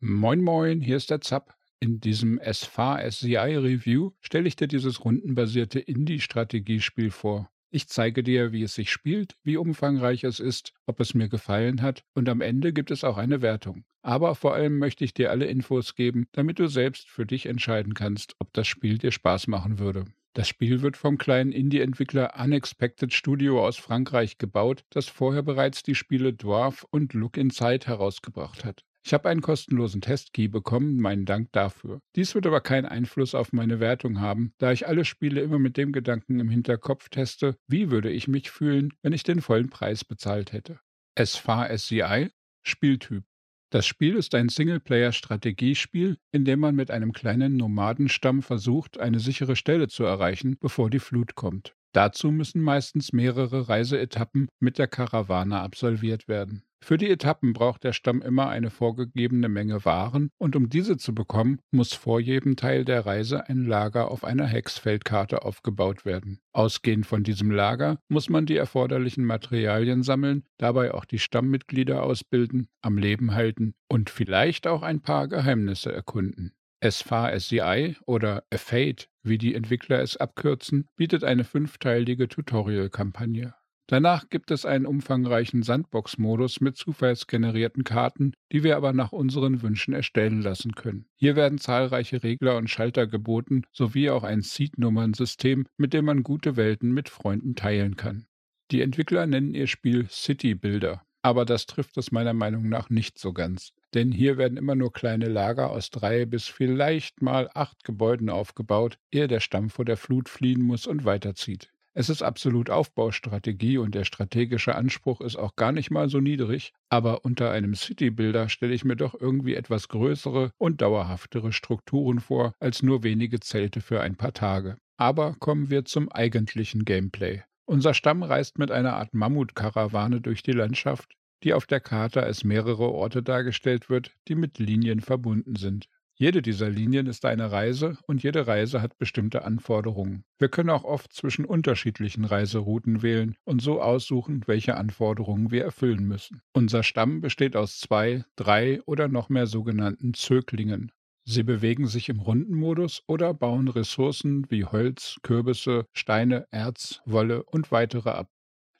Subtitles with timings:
[0.00, 1.56] Moin Moin, hier ist der Zap.
[1.80, 7.50] In diesem SFA-SCI-Review stelle ich dir dieses rundenbasierte Indie-Strategiespiel vor.
[7.70, 11.82] Ich zeige dir, wie es sich spielt, wie umfangreich es ist, ob es mir gefallen
[11.82, 13.84] hat und am Ende gibt es auch eine Wertung.
[14.02, 17.94] Aber vor allem möchte ich dir alle Infos geben, damit du selbst für dich entscheiden
[17.94, 20.04] kannst, ob das Spiel dir Spaß machen würde.
[20.32, 25.96] Das Spiel wird vom kleinen Indie-Entwickler Unexpected Studio aus Frankreich gebaut, das vorher bereits die
[25.96, 28.84] Spiele Dwarf und Look Inside herausgebracht hat.
[29.04, 32.00] Ich habe einen kostenlosen Testkey bekommen, meinen Dank dafür.
[32.16, 35.76] Dies wird aber keinen Einfluss auf meine Wertung haben, da ich alle Spiele immer mit
[35.76, 40.04] dem Gedanken im Hinterkopf teste, wie würde ich mich fühlen, wenn ich den vollen Preis
[40.04, 40.80] bezahlt hätte.
[41.18, 42.30] SFA SCI
[42.62, 43.24] Spieltyp
[43.70, 49.56] das Spiel ist ein Singleplayer-Strategiespiel, in dem man mit einem kleinen Nomadenstamm versucht, eine sichere
[49.56, 51.74] Stelle zu erreichen, bevor die Flut kommt.
[51.92, 56.62] Dazu müssen meistens mehrere Reiseetappen mit der Karawane absolviert werden.
[56.80, 61.14] Für die Etappen braucht der Stamm immer eine vorgegebene Menge Waren und um diese zu
[61.14, 66.40] bekommen, muss vor jedem Teil der Reise ein Lager auf einer Hexfeldkarte aufgebaut werden.
[66.52, 72.68] Ausgehend von diesem Lager muss man die erforderlichen Materialien sammeln, dabei auch die Stammmitglieder ausbilden,
[72.80, 76.52] am Leben halten und vielleicht auch ein paar Geheimnisse erkunden.
[76.80, 83.54] SFA-SCI oder Fate, wie die Entwickler es abkürzen, bietet eine fünfteilige Tutorial-Kampagne.
[83.90, 89.94] Danach gibt es einen umfangreichen Sandbox-Modus mit zufallsgenerierten Karten, die wir aber nach unseren Wünschen
[89.94, 91.06] erstellen lassen können.
[91.16, 96.56] Hier werden zahlreiche Regler und Schalter geboten, sowie auch ein Seed-Nummern-System, mit dem man gute
[96.56, 98.26] Welten mit Freunden teilen kann.
[98.72, 103.18] Die Entwickler nennen ihr Spiel City Builder, aber das trifft es meiner Meinung nach nicht
[103.18, 103.72] so ganz.
[103.94, 108.98] Denn hier werden immer nur kleine Lager aus drei bis vielleicht mal acht Gebäuden aufgebaut,
[109.10, 111.72] ehe der Stamm vor der Flut fliehen muss und weiterzieht.
[111.98, 116.72] Es ist absolut Aufbaustrategie und der strategische Anspruch ist auch gar nicht mal so niedrig,
[116.88, 122.52] aber unter einem City-Builder stelle ich mir doch irgendwie etwas größere und dauerhaftere Strukturen vor
[122.60, 124.76] als nur wenige Zelte für ein paar Tage.
[124.96, 127.42] Aber kommen wir zum eigentlichen Gameplay.
[127.64, 132.44] Unser Stamm reist mit einer Art Mammutkarawane durch die Landschaft, die auf der Karte als
[132.44, 135.88] mehrere Orte dargestellt wird, die mit Linien verbunden sind.
[136.20, 140.24] Jede dieser Linien ist eine Reise und jede Reise hat bestimmte Anforderungen.
[140.40, 146.04] Wir können auch oft zwischen unterschiedlichen Reiserouten wählen und so aussuchen, welche Anforderungen wir erfüllen
[146.04, 146.42] müssen.
[146.52, 150.90] Unser Stamm besteht aus zwei, drei oder noch mehr sogenannten Zöglingen.
[151.24, 157.70] Sie bewegen sich im Rundenmodus oder bauen Ressourcen wie Holz, Kürbisse, Steine, Erz, Wolle und
[157.70, 158.28] weitere ab.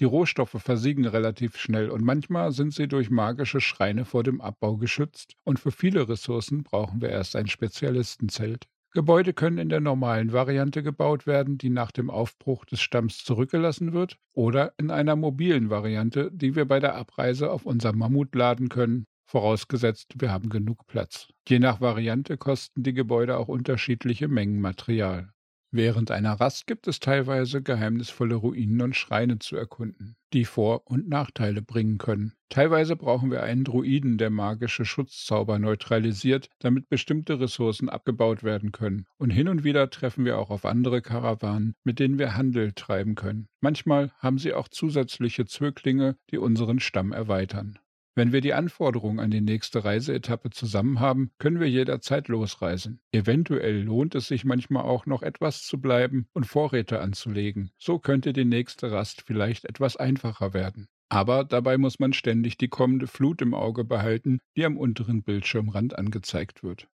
[0.00, 4.78] Die Rohstoffe versiegen relativ schnell und manchmal sind sie durch magische Schreine vor dem Abbau
[4.78, 8.66] geschützt und für viele Ressourcen brauchen wir erst ein Spezialistenzelt.
[8.92, 13.92] Gebäude können in der normalen Variante gebaut werden, die nach dem Aufbruch des Stamms zurückgelassen
[13.92, 18.70] wird, oder in einer mobilen Variante, die wir bei der Abreise auf unser Mammut laden
[18.70, 21.28] können, vorausgesetzt wir haben genug Platz.
[21.46, 25.30] Je nach Variante kosten die Gebäude auch unterschiedliche Mengen Material.
[25.72, 31.08] Während einer Rast gibt es teilweise geheimnisvolle Ruinen und Schreine zu erkunden, die Vor- und
[31.08, 32.32] Nachteile bringen können.
[32.48, 39.06] Teilweise brauchen wir einen Druiden, der magische Schutzzauber neutralisiert, damit bestimmte Ressourcen abgebaut werden können.
[39.16, 43.14] Und hin und wieder treffen wir auch auf andere Karawanen, mit denen wir Handel treiben
[43.14, 43.46] können.
[43.60, 47.78] Manchmal haben sie auch zusätzliche Zöglinge, die unseren Stamm erweitern.
[48.16, 53.00] Wenn wir die Anforderungen an die nächste Reiseetappe zusammen haben, können wir jederzeit losreisen.
[53.12, 57.70] Eventuell lohnt es sich manchmal auch noch etwas zu bleiben und Vorräte anzulegen.
[57.78, 60.88] So könnte die nächste Rast vielleicht etwas einfacher werden.
[61.08, 65.96] Aber dabei muss man ständig die kommende Flut im Auge behalten, die am unteren Bildschirmrand
[65.96, 66.88] angezeigt wird.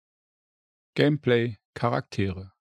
[0.95, 2.53] Gameplay Charaktere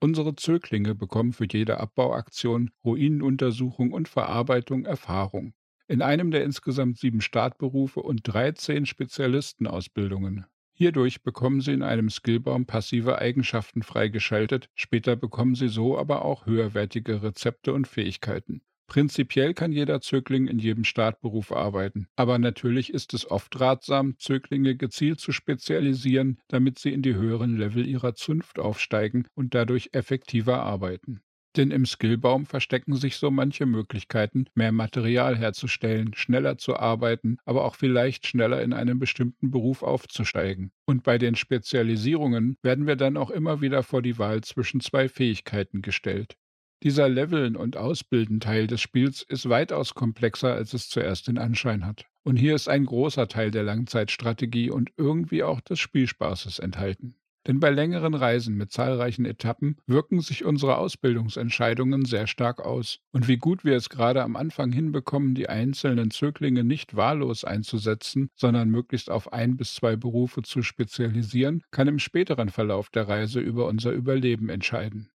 [0.00, 5.54] Unsere Zöglinge bekommen für jede Abbauaktion, Ruinenuntersuchung und Verarbeitung Erfahrung
[5.88, 10.46] in einem der insgesamt sieben Startberufe und 13 Spezialistenausbildungen.
[10.74, 16.46] Hierdurch bekommen Sie in einem Skillbaum passive Eigenschaften freigeschaltet, später bekommen Sie so aber auch
[16.46, 18.62] höherwertige Rezepte und Fähigkeiten.
[18.86, 24.76] Prinzipiell kann jeder Zögling in jedem Startberuf arbeiten, aber natürlich ist es oft ratsam, Zöglinge
[24.76, 30.62] gezielt zu spezialisieren, damit sie in die höheren Level ihrer Zunft aufsteigen und dadurch effektiver
[30.62, 31.20] arbeiten.
[31.58, 37.64] Denn im Skillbaum verstecken sich so manche Möglichkeiten, mehr Material herzustellen, schneller zu arbeiten, aber
[37.64, 40.70] auch vielleicht schneller in einem bestimmten Beruf aufzusteigen.
[40.86, 45.08] Und bei den Spezialisierungen werden wir dann auch immer wieder vor die Wahl zwischen zwei
[45.08, 46.36] Fähigkeiten gestellt.
[46.84, 52.06] Dieser Leveln- und Ausbilden-Teil des Spiels ist weitaus komplexer, als es zuerst den Anschein hat.
[52.22, 57.16] Und hier ist ein großer Teil der Langzeitstrategie und irgendwie auch des Spielspaßes enthalten.
[57.48, 63.00] Denn bei längeren Reisen mit zahlreichen Etappen wirken sich unsere Ausbildungsentscheidungen sehr stark aus.
[63.10, 68.28] Und wie gut wir es gerade am Anfang hinbekommen, die einzelnen Zöglinge nicht wahllos einzusetzen,
[68.36, 73.40] sondern möglichst auf ein bis zwei Berufe zu spezialisieren, kann im späteren Verlauf der Reise
[73.40, 75.08] über unser Überleben entscheiden.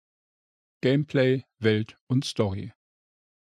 [0.82, 2.74] Gameplay, Welt und Story.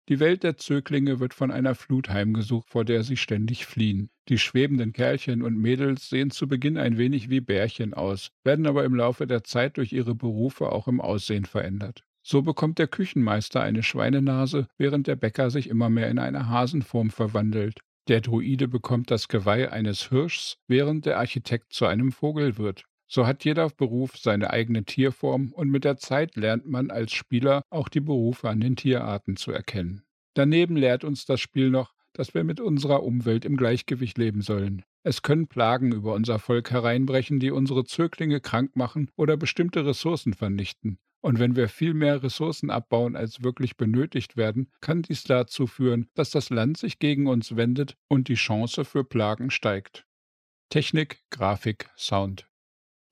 [0.09, 4.11] Die Welt der Zöglinge wird von einer Flut heimgesucht, vor der sie ständig fliehen.
[4.31, 8.85] Die schwebenden Kerlchen und Mädels sehen zu Beginn ein wenig wie Bärchen aus, werden aber
[8.85, 12.05] im Laufe der Zeit durch ihre Berufe auch im Aussehen verändert.
[12.23, 17.11] So bekommt der Küchenmeister eine Schweinenase, während der Bäcker sich immer mehr in eine Hasenform
[17.11, 17.81] verwandelt.
[18.07, 22.85] Der Druide bekommt das Geweih eines Hirschs, während der Architekt zu einem Vogel wird.
[23.09, 27.63] So hat jeder Beruf seine eigene Tierform und mit der Zeit lernt man als Spieler
[27.69, 30.05] auch die Berufe an den Tierarten zu erkennen.
[30.35, 34.83] Daneben lehrt uns das Spiel noch, dass wir mit unserer Umwelt im Gleichgewicht leben sollen.
[35.03, 40.35] Es können Plagen über unser Volk hereinbrechen, die unsere Zöglinge krank machen oder bestimmte Ressourcen
[40.35, 40.99] vernichten.
[41.23, 46.09] Und wenn wir viel mehr Ressourcen abbauen, als wirklich benötigt werden, kann dies dazu führen,
[46.15, 50.07] dass das Land sich gegen uns wendet und die Chance für Plagen steigt.
[50.71, 52.47] Technik, Grafik, Sound.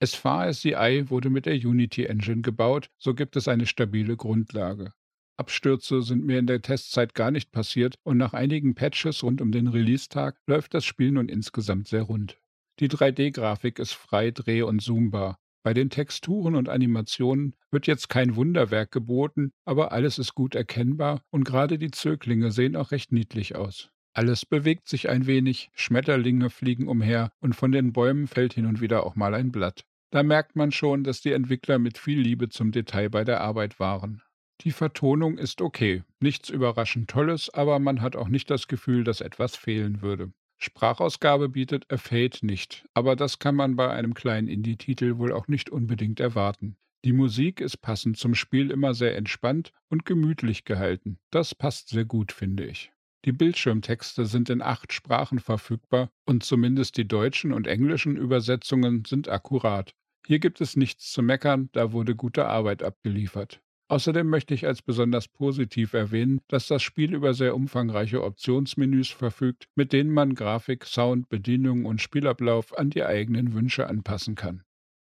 [0.03, 4.93] SVSCI wurde mit der Unity Engine gebaut, so gibt es eine stabile Grundlage.
[5.39, 9.53] Abstürze sind mir in der Testzeit gar nicht passiert und nach einigen Patches rund um
[9.53, 12.39] den Release-Tag läuft das Spiel nun insgesamt sehr rund.
[12.81, 15.39] Die 3D-Grafik ist frei dreh- und zoombar.
[15.63, 21.23] Bei den Texturen und Animationen wird jetzt kein Wunderwerk geboten, aber alles ist gut erkennbar
[21.31, 23.91] und gerade die Zöglinge sehen auch recht niedlich aus.
[24.15, 28.81] Alles bewegt sich ein wenig, Schmetterlinge fliegen umher und von den Bäumen fällt hin und
[28.81, 29.85] wieder auch mal ein Blatt.
[30.11, 33.79] Da merkt man schon, dass die Entwickler mit viel Liebe zum Detail bei der Arbeit
[33.79, 34.23] waren.
[34.63, 39.21] Die Vertonung ist okay, nichts überraschend Tolles, aber man hat auch nicht das Gefühl, dass
[39.21, 40.33] etwas fehlen würde.
[40.57, 45.47] Sprachausgabe bietet A Fate nicht, aber das kann man bei einem kleinen Indie-Titel wohl auch
[45.47, 46.77] nicht unbedingt erwarten.
[47.05, 51.21] Die Musik ist passend zum Spiel immer sehr entspannt und gemütlich gehalten.
[51.31, 52.91] Das passt sehr gut, finde ich.
[53.25, 59.29] Die Bildschirmtexte sind in acht Sprachen verfügbar und zumindest die deutschen und englischen Übersetzungen sind
[59.29, 59.95] akkurat.
[60.27, 63.61] Hier gibt es nichts zu meckern, da wurde gute Arbeit abgeliefert.
[63.91, 69.67] Außerdem möchte ich als besonders positiv erwähnen, dass das Spiel über sehr umfangreiche Optionsmenüs verfügt,
[69.77, 74.63] mit denen man Grafik, Sound, Bedienung und Spielablauf an die eigenen Wünsche anpassen kann.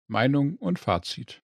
[0.08, 1.44] Meinung und Fazit.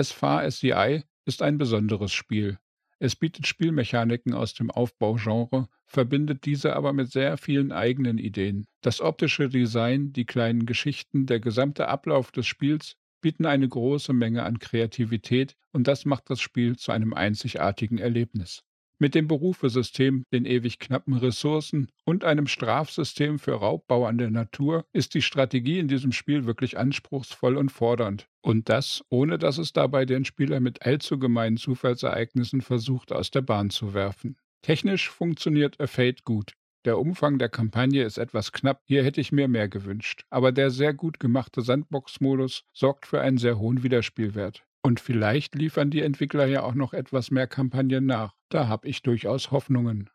[0.00, 2.58] SFA-SCI ist ein besonderes Spiel.
[2.98, 8.64] Es bietet Spielmechaniken aus dem Aufbaugenre, verbindet diese aber mit sehr vielen eigenen Ideen.
[8.80, 14.42] Das optische Design, die kleinen Geschichten, der gesamte Ablauf des Spiels bieten eine große Menge
[14.42, 18.64] an Kreativität und das macht das Spiel zu einem einzigartigen Erlebnis.
[18.98, 24.84] Mit dem Berufesystem, den ewig knappen Ressourcen und einem Strafsystem für Raubbau an der Natur
[24.92, 28.28] ist die Strategie in diesem Spiel wirklich anspruchsvoll und fordernd.
[28.42, 33.42] Und das, ohne dass es dabei den Spieler mit allzu gemeinen Zufallsereignissen versucht, aus der
[33.42, 34.36] Bahn zu werfen.
[34.60, 36.52] Technisch funktioniert A Fate gut.
[36.84, 40.24] Der Umfang der Kampagne ist etwas knapp, hier hätte ich mir mehr gewünscht.
[40.30, 44.64] Aber der sehr gut gemachte Sandbox-Modus sorgt für einen sehr hohen Wiederspielwert.
[44.84, 48.34] Und vielleicht liefern die Entwickler ja auch noch etwas mehr Kampagnen nach.
[48.48, 50.10] Da habe ich durchaus Hoffnungen.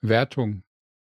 [0.00, 0.62] Wertung.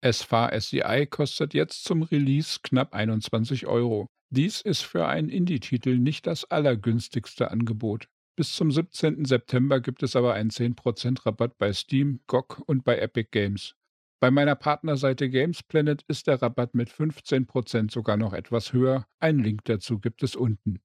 [0.05, 4.09] SFA SCI kostet jetzt zum Release knapp 21 Euro.
[4.31, 8.09] Dies ist für einen Indie-Titel nicht das allergünstigste Angebot.
[8.37, 9.25] Bis zum 17.
[9.25, 13.75] September gibt es aber einen 10% Rabatt bei Steam, GOG und bei Epic Games.
[14.21, 19.07] Bei meiner Partnerseite Gamesplanet ist der Rabatt mit 15% sogar noch etwas höher.
[19.21, 20.81] Ein Link dazu gibt es unten.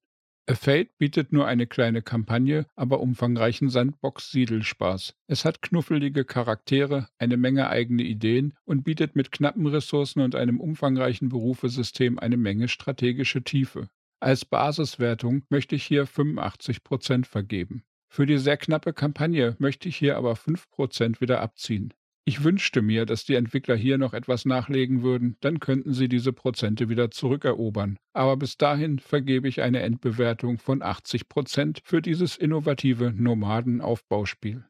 [0.46, 5.14] A Fate bietet nur eine kleine Kampagne, aber umfangreichen Sandbox-Siedelspaß.
[5.26, 10.60] Es hat knuffelige Charaktere, eine Menge eigene Ideen und bietet mit knappen Ressourcen und einem
[10.60, 13.88] umfangreichen Berufesystem eine Menge strategische Tiefe.
[14.20, 17.82] Als Basiswertung möchte ich hier 85% vergeben.
[18.08, 21.94] Für die sehr knappe Kampagne möchte ich hier aber 5% wieder abziehen.
[22.26, 26.32] Ich wünschte mir, dass die Entwickler hier noch etwas nachlegen würden, dann könnten sie diese
[26.32, 27.98] Prozente wieder zurückerobern.
[28.14, 34.64] Aber bis dahin vergebe ich eine Endbewertung von 80 Prozent für dieses innovative Nomadenaufbauspiel.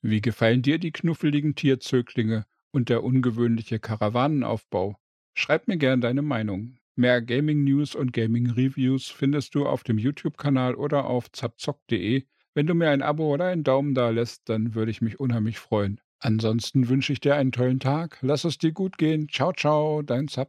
[0.00, 4.96] Wie gefallen dir die knuffeligen Tierzöglinge und der ungewöhnliche Karawanenaufbau?
[5.34, 6.78] Schreib mir gern deine Meinung.
[6.94, 12.22] Mehr Gaming News und Gaming Reviews findest du auf dem YouTube-Kanal oder auf zapzock.de.
[12.54, 15.58] Wenn du mir ein Abo oder einen Daumen da lässt, dann würde ich mich unheimlich
[15.58, 16.00] freuen.
[16.20, 18.18] Ansonsten wünsche ich dir einen tollen Tag.
[18.20, 19.28] Lass es dir gut gehen.
[19.30, 20.44] Ciao, ciao, dein Zap.